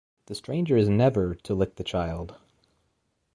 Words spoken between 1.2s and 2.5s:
to lick the child.